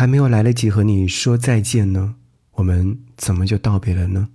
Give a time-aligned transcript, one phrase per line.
[0.00, 2.14] 还没有来得及和你说再见呢，
[2.52, 4.28] 我们怎么就道别了呢？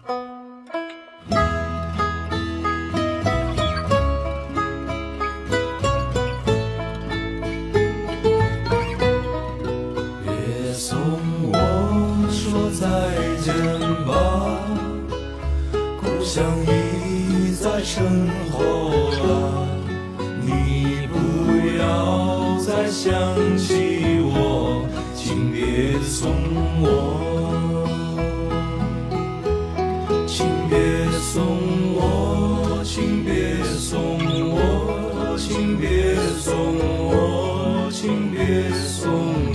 [38.36, 39.10] 别送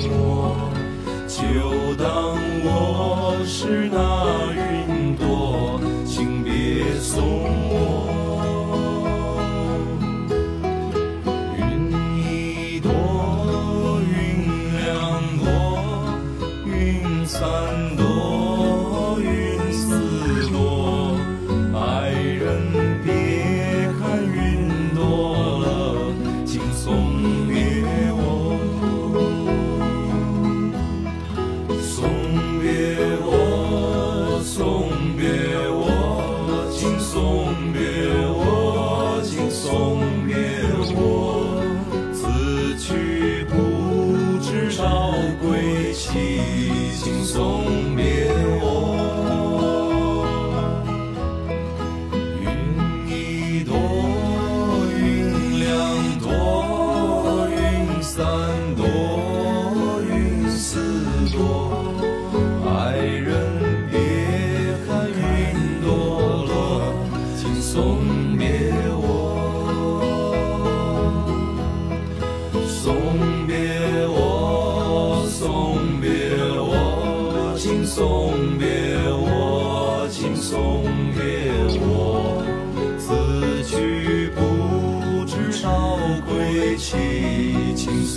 [0.08, 0.72] 我。
[1.28, 4.09] 就当我是那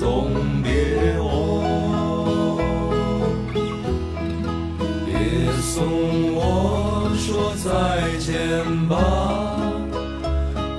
[0.03, 0.27] 送
[0.61, 0.69] 别
[1.17, 2.59] 我。
[5.05, 5.15] 别
[5.61, 5.71] 送
[6.35, 7.71] 我说再
[8.19, 8.27] 见
[8.89, 8.93] 吧，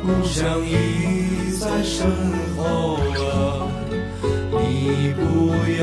[0.05, 2.07] 故乡已在身
[2.55, 3.67] 后了，
[4.53, 5.23] 你不
[5.81, 5.83] 要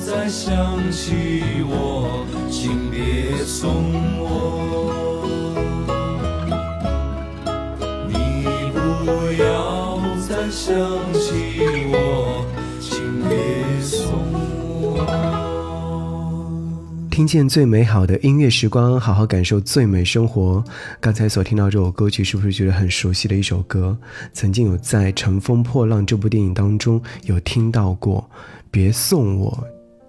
[0.00, 0.50] 再想
[0.90, 3.70] 起我，请别送
[4.18, 4.26] 我。
[8.08, 8.16] 你
[8.74, 8.76] 不
[9.40, 9.46] 要
[10.26, 10.74] 再想
[11.14, 11.87] 起我
[17.18, 20.62] 听见最美好的音乐时光，好好感受最美生活。
[21.00, 23.98] 刚才所听到这首歌曲，是不是觉得很熟悉的一首歌？
[24.32, 28.24] 曾经有在《乘风破浪》这部电影当中有听到过。
[28.70, 29.66] 别送我，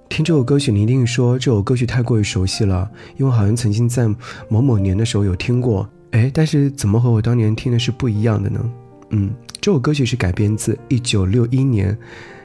[0.07, 2.87] 听这首歌曲，你一定说这首歌曲太过于熟悉了，
[3.17, 4.07] 因为好像曾经在
[4.47, 5.89] 某某年的时候有听过。
[6.11, 8.71] 哎，但是怎么和我当年听的是不一样的呢？
[9.09, 11.97] 嗯，这首歌曲是改编自一九六一年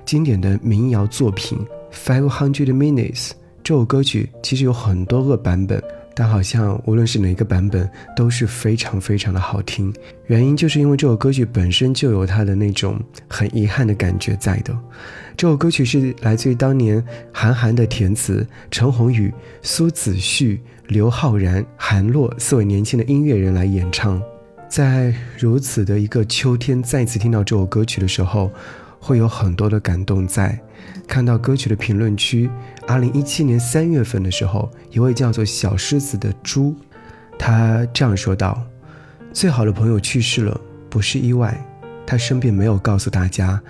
[0.07, 1.59] 经典的民谣作品
[1.95, 3.29] 《Five Hundred Minutes》。
[3.65, 5.83] 这首歌曲其实有很多个版本，
[6.15, 9.91] 但好像无论是哪个版本都是非常非常的好听。
[10.27, 14.79] 原因就是因为这首歌曲本身就有它的那种很遗憾的感觉在的。
[15.35, 17.03] 这首歌曲是来自于当年
[17.33, 19.33] 韩寒的填词，陈鸿宇、
[19.63, 24.23] 苏子旭、刘昊然、韩洛四位年轻的音乐人来演唱。
[24.69, 28.51] 在如此的一个秋天，再次听到这首歌曲的时候，
[29.05, 30.59] 会有很多的感动在。
[31.07, 32.49] 看到歌曲的评论区，
[32.87, 36.75] 二零一七年三月份的时候，一位叫做小狮子的猪，
[37.39, 38.63] 他这样说道
[39.31, 41.55] ：“最好的朋友去世了，不是意外，
[42.07, 43.61] 他生病没有告诉大家。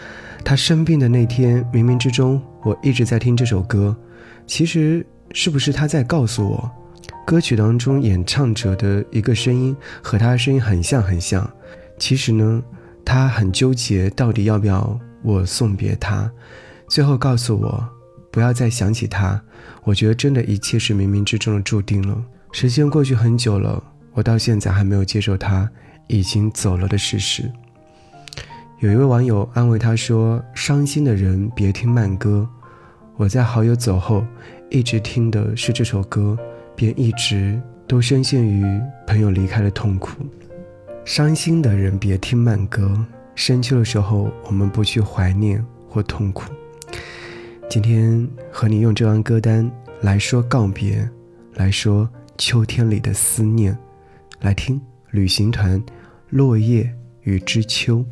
[0.44, 3.96] 他生病的那天，冥冥之中，我一直在听这首歌。
[4.46, 6.70] 其实，是不是他在告诉我，
[7.26, 11.50] 歌曲当中演唱者的一个声音和他的声音很像很像？
[11.98, 12.62] 其实呢，
[13.04, 16.30] 他很纠结，到底要不要我送别他。”
[16.86, 17.88] 最后告诉我，
[18.30, 19.42] 不要再想起他。
[19.82, 22.16] 我觉得真的一切是冥冥之中的注定了。
[22.52, 23.82] 时间过去很久了，
[24.12, 25.68] 我到现在还没有接受他
[26.06, 27.50] 已经走了的事实。
[28.80, 32.46] 有一位网友安慰他说：“伤心的人别听慢歌。”
[33.16, 34.24] 我在好友走后，
[34.70, 36.36] 一直听的是这首歌，
[36.76, 38.64] 便一直都深陷于
[39.06, 40.10] 朋友离开的痛苦。
[41.04, 42.92] 伤心的人别听慢歌，
[43.34, 46.44] 深秋的时候，我们不去怀念或痛苦。
[47.68, 49.70] 今天和你用这张歌单
[50.00, 51.08] 来说告别，
[51.54, 52.08] 来说
[52.38, 53.76] 秋天里的思念，
[54.40, 55.82] 来听旅行团
[56.30, 56.88] 落叶
[57.22, 58.04] 与知秋。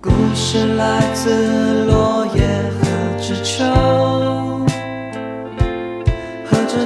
[0.00, 1.85] 故事来自。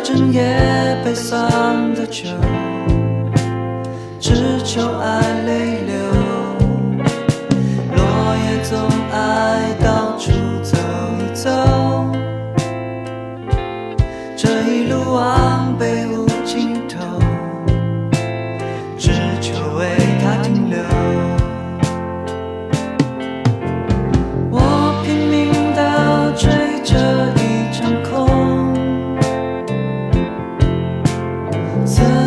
[0.02, 0.42] 整夜
[1.04, 2.28] 悲伤的酒，
[4.18, 5.39] 只求爱。
[31.90, 32.19] 自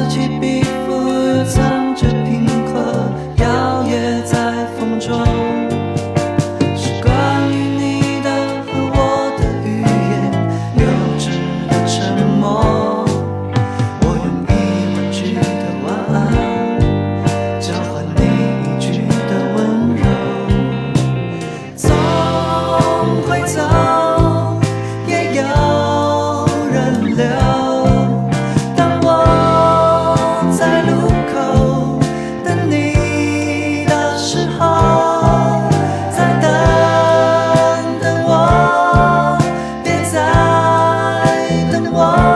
[41.94, 42.33] 再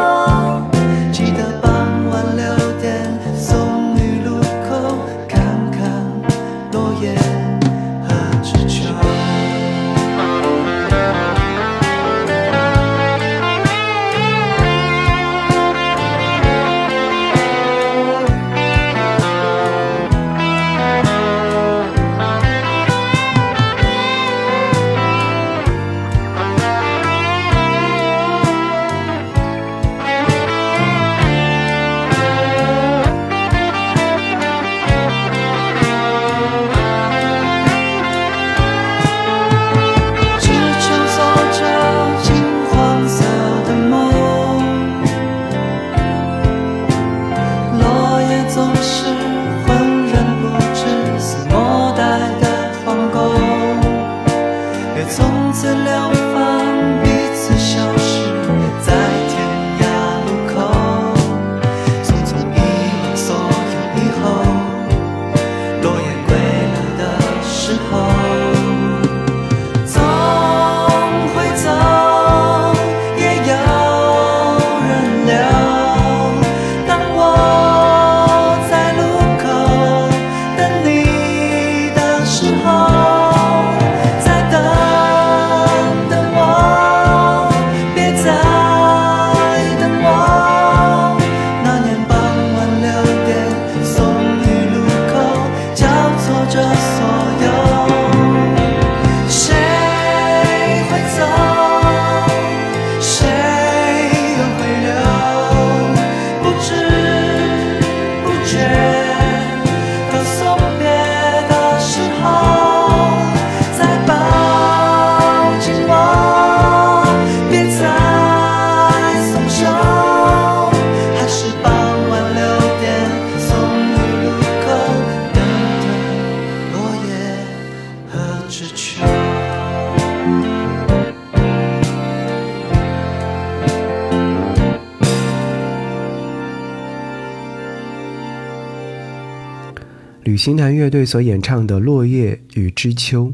[140.38, 143.34] 旅行团乐队所演唱的《落叶与知秋》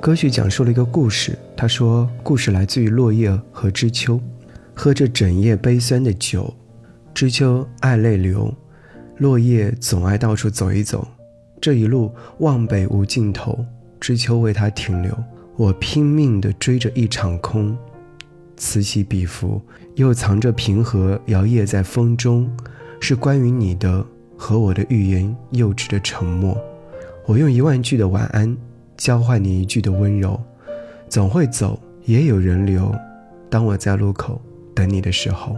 [0.00, 1.38] 歌曲讲述了一个故事。
[1.56, 4.20] 他说，故事来自于落叶和知秋，
[4.74, 6.52] 喝着整夜悲酸的酒，
[7.14, 8.52] 知秋爱泪流，
[9.18, 11.06] 落叶总爱到处走一走。
[11.60, 13.64] 这一路望北无尽头，
[14.00, 15.16] 知秋为他停留。
[15.54, 17.78] 我拼命地追着一场空，
[18.56, 19.62] 此起彼伏，
[19.94, 22.50] 又藏着平和，摇曳在风中，
[22.98, 24.04] 是关于你的
[24.42, 26.60] 和我的预言，幼稚的沉默。
[27.26, 28.56] 我用一万句的晚安，
[28.96, 30.38] 交换你一句的温柔。
[31.08, 32.92] 总会走，也有人留。
[33.48, 34.42] 当我在路口
[34.74, 35.56] 等你的时候，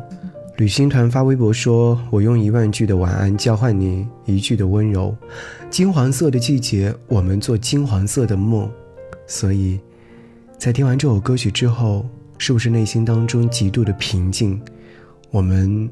[0.59, 5.17] 旅行团发微博说：“我用一万句的晚安交换你一句的温柔。
[5.71, 8.71] 金黄色的季节，我们做金黄色的梦。
[9.27, 9.81] 所以，
[10.59, 12.05] 在听完这首歌曲之后，
[12.37, 14.61] 是不是内心当中极度的平静？
[15.31, 15.89] 我们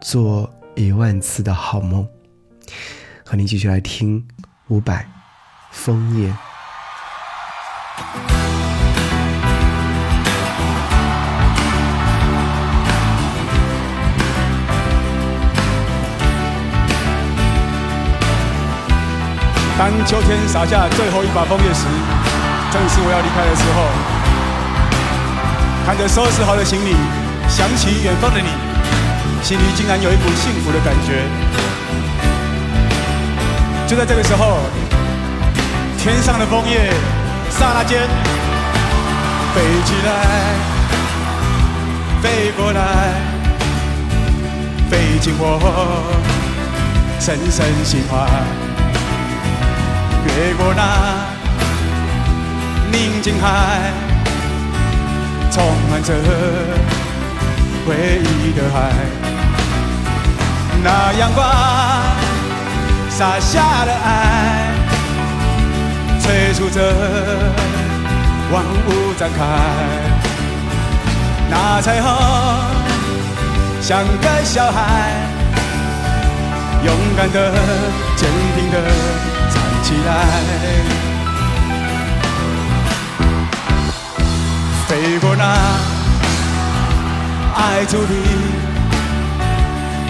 [0.00, 2.06] 做一万次的好梦。
[3.24, 4.26] 和你继续来听
[4.68, 4.94] 伍佰
[5.70, 6.28] 《枫叶》。
[19.76, 21.84] 当秋天洒下最后一把枫叶时，
[22.70, 23.90] 正是我要离开的时候，
[25.84, 26.94] 看着收拾好的行李，
[27.48, 28.48] 想起远方的你，
[29.42, 31.43] 心里竟然有一股幸福的感觉。
[33.94, 34.58] 就在这个时候，
[35.96, 36.92] 天上的枫叶
[37.48, 38.00] 刹那间
[39.54, 40.10] 飞起来，
[42.20, 42.80] 飞过来，
[44.90, 45.60] 飞进我
[47.20, 48.26] 深深心怀，
[50.26, 50.82] 越过那。
[52.90, 53.92] 宁静海，
[55.52, 56.12] 充满着
[57.86, 58.90] 回忆的海。
[60.82, 61.46] 那阳光
[63.16, 64.74] 洒下的爱，
[66.18, 66.80] 催促着
[68.52, 69.38] 万物展开。
[71.48, 72.10] 那彩虹
[73.80, 75.12] 像个小孩，
[76.84, 77.52] 勇敢的、
[78.16, 78.82] 坚定的
[79.48, 80.10] 站起来。
[84.88, 85.44] 飞过那
[87.54, 88.14] 爱土地，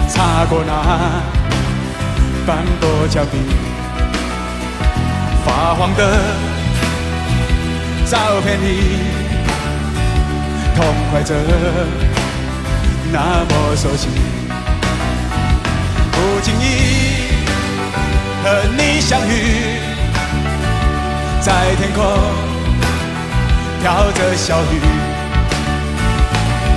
[0.09, 0.73] 擦过那
[2.45, 3.39] 斑驳墙壁，
[5.43, 6.19] 发黄的
[8.05, 8.99] 照片里，
[10.75, 11.33] 痛快着，
[13.11, 14.07] 那么熟悉。
[16.11, 17.31] 不经意
[18.43, 19.79] 和你相遇，
[21.41, 22.03] 在天空。
[23.81, 24.81] 飘着小雨，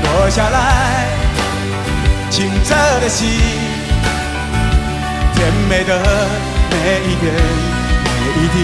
[0.03, 1.07] 落下来，
[2.31, 3.25] 清澈的溪，
[5.39, 5.97] 甜美的
[6.69, 6.75] 每
[7.07, 7.33] 一点
[8.03, 8.09] 每
[8.43, 8.57] 一滴。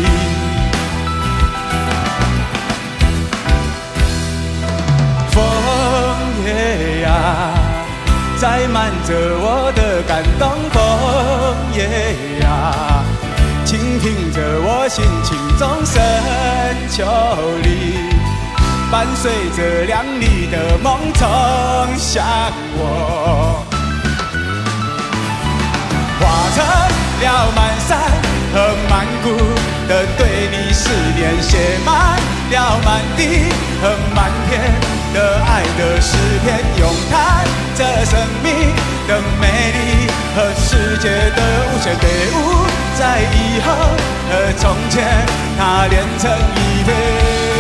[5.31, 5.35] 枫
[6.45, 7.07] 叶呀，
[8.38, 10.43] 载满着我的感动。
[10.73, 10.76] 枫
[11.76, 11.78] 叶
[12.40, 13.04] 呀，
[13.64, 16.02] 倾听着我心情中深
[16.90, 17.04] 秋
[17.62, 17.69] 里。
[18.90, 21.28] 伴随着亮丽的梦冲
[21.97, 22.25] 向
[22.76, 23.64] 我，
[27.25, 27.99] 了满山
[28.52, 29.31] 和满谷
[29.88, 32.19] 的对你思念，写满
[32.50, 33.49] 了满地
[33.81, 34.61] 和满天
[35.14, 38.52] 的爱的诗篇，咏叹着生命
[39.09, 42.66] 的美丽和世界的无限飞舞，
[42.99, 43.73] 在以后
[44.31, 45.25] 和从前，
[45.59, 47.53] 它连成一片。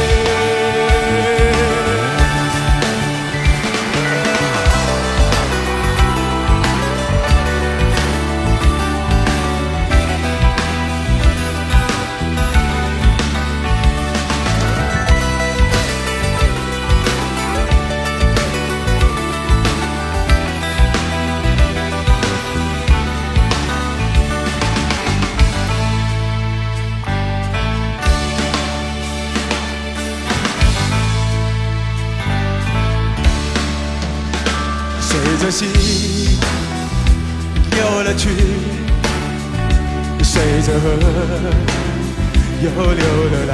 [42.76, 43.52] 又流的来。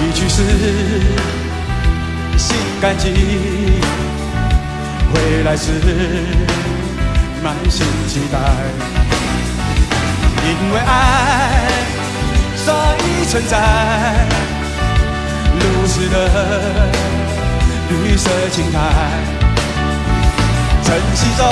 [0.00, 0.42] 离去时
[2.36, 3.08] 心感激，
[5.12, 5.72] 回来时
[7.42, 8.38] 满心期待。
[10.48, 10.90] 因为爱，
[12.56, 13.52] 所以存在。
[15.58, 16.14] 如此的
[17.90, 18.78] 绿色青苔。
[20.84, 21.44] 晨曦中，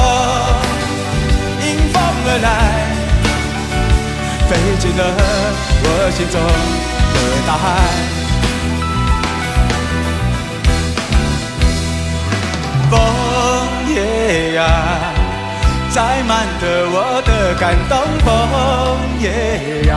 [1.60, 2.93] 迎风而来，
[4.54, 5.02] 飞进了
[5.82, 6.40] 我心中
[7.12, 7.64] 的大海。
[12.88, 12.92] 枫
[13.92, 14.62] 叶呀，
[15.90, 17.98] 载满着我的感动。
[18.24, 18.26] 枫
[19.20, 19.92] 叶呀，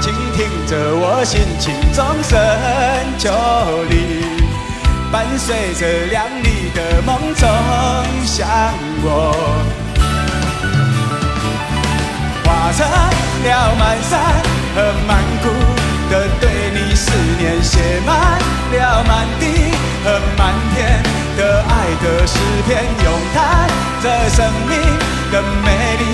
[0.00, 0.38] 倾听
[0.68, 2.38] 着我心情中深
[3.18, 3.28] 秋
[3.88, 3.92] 里。
[5.10, 7.48] 伴随着亮丽的梦冲
[8.24, 8.46] 向
[9.02, 9.34] 我，
[14.80, 15.48] 和满谷
[16.10, 18.16] 的对你思念，写满
[18.72, 19.44] 了满地
[20.02, 21.02] 和满天
[21.36, 21.70] 的爱
[22.02, 23.68] 的诗篇，咏叹
[24.02, 24.80] 着生命
[25.30, 25.68] 的美
[25.98, 26.04] 丽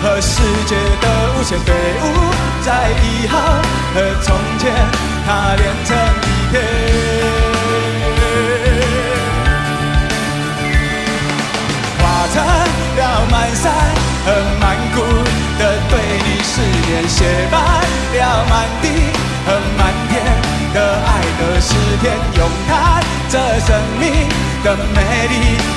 [0.00, 2.04] 和世界的无限飞舞，
[2.64, 3.36] 在以后
[3.92, 4.72] 和从前，
[5.26, 6.62] 它连成一片。
[12.32, 13.70] 成了满山
[14.24, 14.26] 和
[14.58, 14.64] 满
[14.94, 14.98] 谷
[15.58, 17.60] 的对你思念，写满
[18.12, 18.88] 了满地
[19.46, 20.12] 和满天
[20.74, 23.68] 的爱的诗篇，咏叹这生
[23.98, 24.28] 命
[24.64, 25.34] 的美丽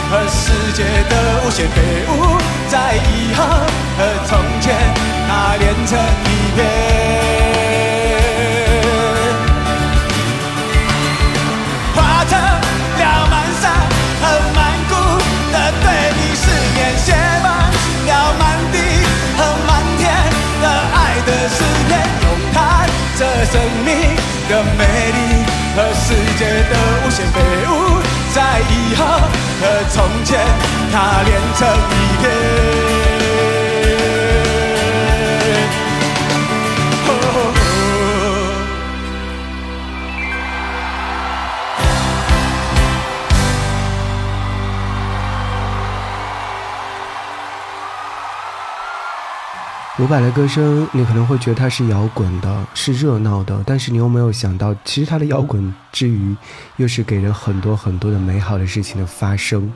[0.09, 1.13] 和世界的
[1.45, 1.77] 无限飞
[2.09, 2.37] 舞，
[2.69, 3.43] 在以后
[3.97, 4.75] 和从前，
[5.27, 7.14] 那连成一片。
[23.45, 23.95] 生命
[24.49, 25.19] 的美丽
[25.75, 26.75] 和世界的
[27.05, 27.71] 无限飞舞，
[28.33, 29.05] 在以后
[29.61, 30.39] 和从前，
[30.91, 32.84] 它连成一片。
[49.97, 56.35] 伍佰的歌声，你可能会觉得它是摇滚的，是热闹的，但是你有没有想到，其实他的摇滚之余，
[56.75, 59.71] 又是给人很多很多的美好的事情的发生。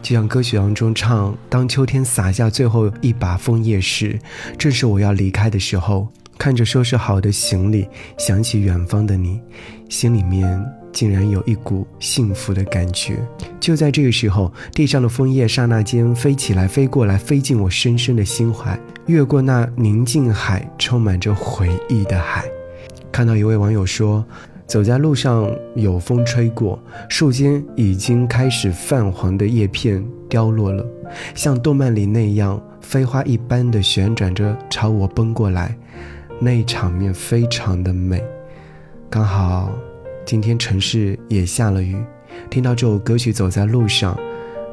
[0.00, 4.20] 就像歌曲当中唱：“当秋天洒下最后一把枫叶时，
[4.56, 6.06] 正是我要离开的时候。
[6.38, 9.40] 看着收拾好的行李，想起远方的你，
[9.90, 13.16] 心里面竟然有一股幸福的感觉。
[13.58, 22.44] 就在这个时候，地上的枫叶刹那间飞起来，飞过来，飞进我深深的心怀。”越过那宁静海，充满着回忆的海。
[23.10, 24.24] 看到一位网友说，
[24.66, 30.86] 走在路上有风吹过，树间已经开始泛黄的叶片凋落了，
[31.34, 35.76] 像动漫里那样飞花一般的旋转着朝我奔过来，
[36.38, 38.22] 那场面非常的美。
[39.08, 39.72] 刚好
[40.30, 42.00] 今天城市也下了雨，
[42.48, 44.16] 听到这首歌曲走在路上，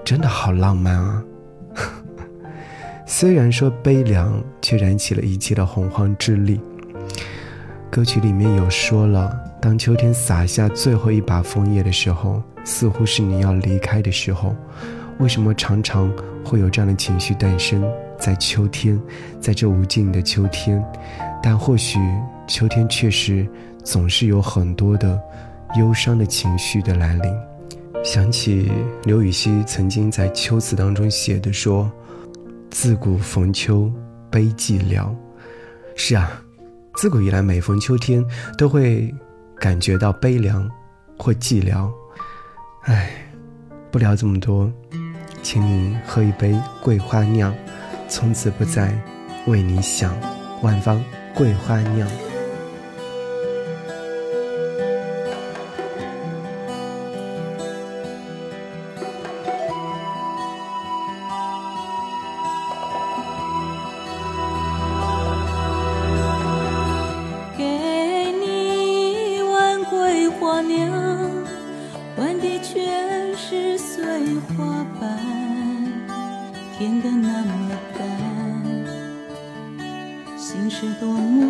[0.06, 1.24] 真的好浪漫啊。
[3.08, 6.62] 虽然说悲凉，却燃起了一切的洪荒之力。
[7.90, 14.56] 歌曲里面有说了，当秋天洒下最后一把枫叶的时候，似乎是你要离开的时候。
[15.18, 16.14] 为什么常常
[16.46, 17.84] 会有这样的情绪诞生
[18.20, 19.02] 在秋天，
[19.42, 20.86] 在这无尽的秋天？
[21.42, 21.98] 但或许
[22.46, 23.48] 秋天确实
[23.88, 25.17] 总是有很多的
[25.78, 27.34] 忧伤的情绪的来临。
[28.04, 28.69] 想起
[29.06, 31.89] 刘禹锡曾经在《秋词》当中写的说。
[32.69, 33.89] 自古逢秋
[34.30, 35.10] 悲寂寥，
[35.95, 36.30] 是啊，
[36.97, 38.23] 自古以来每逢秋天
[38.58, 39.12] 都会
[39.58, 40.69] 感觉到悲凉
[41.17, 41.89] 或寂寥。
[42.84, 43.10] 唉，
[43.89, 44.71] 不聊这么多，
[45.41, 47.56] 请你喝一杯桂花酿，
[48.10, 48.93] 从此不再
[49.47, 50.13] 为你想。
[50.62, 51.02] 万方
[51.34, 52.08] 桂花酿。
[76.78, 78.08] 变得那么淡，
[80.38, 81.47] 心事多么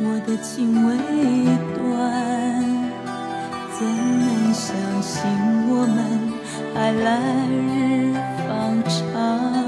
[0.00, 0.88] 我的情未
[1.74, 1.82] 断，
[3.76, 4.66] 怎能相
[5.02, 5.16] 信
[5.68, 5.98] 我们
[6.72, 7.06] 还来
[7.48, 8.14] 日
[8.46, 8.48] 方
[8.86, 9.67] 长？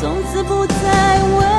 [0.00, 1.57] 从此不再问。